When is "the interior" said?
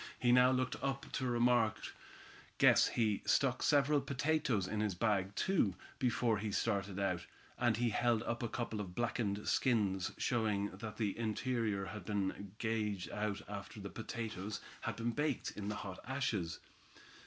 10.97-11.85